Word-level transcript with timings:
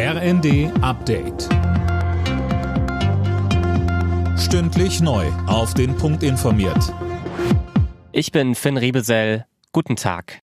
RND 0.00 0.70
Update. 0.80 1.48
Stündlich 4.38 5.00
neu. 5.00 5.26
Auf 5.48 5.74
den 5.74 5.96
Punkt 5.96 6.22
informiert. 6.22 6.94
Ich 8.12 8.30
bin 8.30 8.54
Finn 8.54 8.76
Riebesell. 8.76 9.44
Guten 9.72 9.96
Tag. 9.96 10.38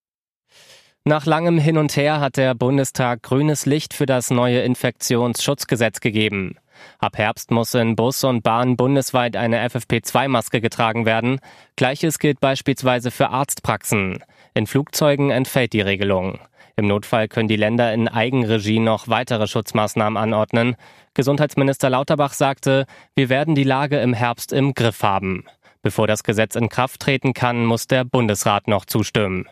Nach 1.05 1.25
langem 1.25 1.57
Hin 1.57 1.77
und 1.77 1.95
Her 1.95 2.19
hat 2.19 2.35
der 2.35 2.53
Bundestag 2.53 3.23
grünes 3.23 3.65
Licht 3.65 3.93
für 3.93 4.05
das 4.05 4.29
neue 4.29 4.59
Infektionsschutzgesetz 4.59 6.01
gegeben. 6.01 6.57
Ab 6.99 7.17
Herbst 7.17 7.49
muss 7.49 7.73
in 7.75 7.95
Bus 7.95 8.25
und 8.25 8.43
Bahn 8.43 8.75
bundesweit 8.75 9.37
eine 9.37 9.65
FFP2-Maske 9.69 10.59
getragen 10.59 11.05
werden. 11.05 11.39
Gleiches 11.77 12.19
gilt 12.19 12.41
beispielsweise 12.41 13.09
für 13.09 13.29
Arztpraxen. 13.29 14.21
In 14.57 14.67
Flugzeugen 14.67 15.31
entfällt 15.31 15.73
die 15.73 15.81
Regelung. 15.81 16.39
Im 16.77 16.87
Notfall 16.87 17.27
können 17.27 17.49
die 17.49 17.57
Länder 17.57 17.93
in 17.93 18.07
Eigenregie 18.07 18.79
noch 18.79 19.09
weitere 19.09 19.47
Schutzmaßnahmen 19.47 20.15
anordnen. 20.15 20.77
Gesundheitsminister 21.13 21.89
Lauterbach 21.89 22.31
sagte, 22.31 22.85
wir 23.15 23.27
werden 23.27 23.53
die 23.53 23.65
Lage 23.65 23.99
im 23.99 24.13
Herbst 24.13 24.53
im 24.53 24.73
Griff 24.73 25.03
haben. 25.03 25.43
Bevor 25.81 26.07
das 26.07 26.23
Gesetz 26.23 26.55
in 26.55 26.69
Kraft 26.69 27.01
treten 27.01 27.33
kann, 27.33 27.65
muss 27.65 27.87
der 27.87 28.05
Bundesrat 28.05 28.69
noch 28.69 28.85
zustimmen. 28.85 29.45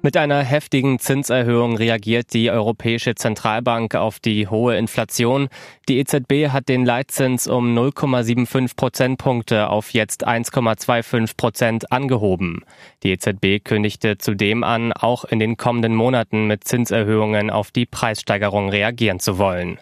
Mit 0.00 0.16
einer 0.16 0.44
heftigen 0.44 1.00
Zinserhöhung 1.00 1.76
reagiert 1.76 2.32
die 2.32 2.52
Europäische 2.52 3.16
Zentralbank 3.16 3.96
auf 3.96 4.20
die 4.20 4.46
hohe 4.46 4.76
Inflation. 4.76 5.48
Die 5.88 5.98
EZB 5.98 6.50
hat 6.50 6.68
den 6.68 6.84
Leitzins 6.84 7.48
um 7.48 7.76
0,75 7.76 8.76
Prozentpunkte 8.76 9.68
auf 9.68 9.92
jetzt 9.92 10.26
1,25 10.26 11.36
Prozent 11.36 11.90
angehoben. 11.90 12.60
Die 13.02 13.10
EZB 13.10 13.64
kündigte 13.64 14.18
zudem 14.18 14.62
an, 14.62 14.92
auch 14.92 15.24
in 15.24 15.40
den 15.40 15.56
kommenden 15.56 15.96
Monaten 15.96 16.46
mit 16.46 16.62
Zinserhöhungen 16.62 17.50
auf 17.50 17.72
die 17.72 17.86
Preissteigerung 17.86 18.68
reagieren 18.68 19.18
zu 19.18 19.38
wollen. 19.38 19.80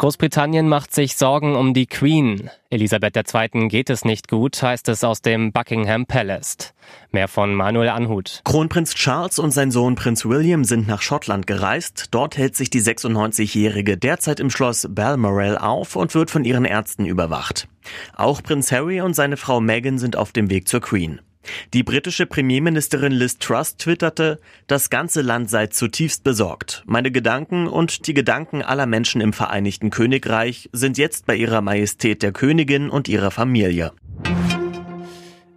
Großbritannien 0.00 0.66
macht 0.66 0.94
sich 0.94 1.18
Sorgen 1.18 1.54
um 1.54 1.74
die 1.74 1.84
Queen. 1.84 2.48
Elisabeth 2.70 3.14
II. 3.34 3.68
geht 3.68 3.90
es 3.90 4.06
nicht 4.06 4.28
gut, 4.28 4.62
heißt 4.62 4.88
es 4.88 5.04
aus 5.04 5.20
dem 5.20 5.52
Buckingham 5.52 6.06
Palace. 6.06 6.72
Mehr 7.10 7.28
von 7.28 7.54
Manuel 7.54 7.90
Anhut. 7.90 8.40
Kronprinz 8.44 8.94
Charles 8.94 9.38
und 9.38 9.50
sein 9.50 9.70
Sohn 9.70 9.96
Prinz 9.96 10.24
William 10.24 10.64
sind 10.64 10.88
nach 10.88 11.02
Schottland 11.02 11.46
gereist. 11.46 12.06
Dort 12.12 12.38
hält 12.38 12.56
sich 12.56 12.70
die 12.70 12.80
96-Jährige 12.80 13.98
derzeit 13.98 14.40
im 14.40 14.48
Schloss 14.48 14.88
Balmoral 14.90 15.58
auf 15.58 15.96
und 15.96 16.14
wird 16.14 16.30
von 16.30 16.46
ihren 16.46 16.64
Ärzten 16.64 17.04
überwacht. 17.04 17.68
Auch 18.16 18.42
Prinz 18.42 18.72
Harry 18.72 19.02
und 19.02 19.12
seine 19.12 19.36
Frau 19.36 19.60
Meghan 19.60 19.98
sind 19.98 20.16
auf 20.16 20.32
dem 20.32 20.48
Weg 20.48 20.66
zur 20.66 20.80
Queen. 20.80 21.20
Die 21.72 21.82
britische 21.82 22.26
Premierministerin 22.26 23.12
Liz 23.12 23.38
Truss 23.38 23.76
twitterte, 23.76 24.38
das 24.66 24.90
ganze 24.90 25.22
Land 25.22 25.50
sei 25.50 25.68
zutiefst 25.68 26.24
besorgt. 26.24 26.82
Meine 26.86 27.10
Gedanken 27.10 27.66
und 27.66 28.06
die 28.06 28.14
Gedanken 28.14 28.62
aller 28.62 28.86
Menschen 28.86 29.20
im 29.20 29.32
Vereinigten 29.32 29.90
Königreich 29.90 30.68
sind 30.72 30.98
jetzt 30.98 31.26
bei 31.26 31.36
ihrer 31.36 31.60
Majestät 31.60 32.22
der 32.22 32.32
Königin 32.32 32.90
und 32.90 33.08
ihrer 33.08 33.30
Familie. 33.30 33.92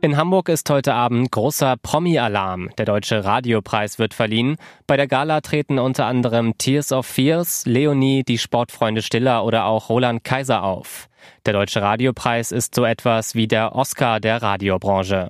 In 0.04 0.18
Hamburg 0.18 0.50
ist 0.50 0.70
heute 0.70 0.94
Abend 0.94 1.32
großer 1.32 1.78
Promi-Alarm. 1.82 2.72
Der 2.78 2.84
Deutsche 2.84 3.24
Radiopreis 3.24 4.00
wird 4.00 4.14
verliehen. 4.14 4.58
Bei 4.86 4.98
der 4.98 5.08
Gala 5.08 5.40
treten 5.40 5.80
unter 5.80 6.08
anderem 6.08 6.58
Tears 6.58 6.92
of 6.92 7.06
Fears, 7.06 7.66
Leonie, 7.66 8.24
die 8.24 8.38
Sportfreunde 8.38 9.02
Stiller 9.02 9.46
oder 9.46 9.64
auch 9.64 9.88
Roland 9.88 10.26
Kaiser 10.26 10.64
auf. 10.64 11.08
Der 11.46 11.54
Deutsche 11.54 11.82
Radiopreis 11.82 12.52
ist 12.52 12.76
so 12.76 12.84
etwas 12.84 13.34
wie 13.34 13.48
der 13.48 13.76
Oscar 13.76 14.20
der 14.20 14.42
Radiobranche. 14.42 15.30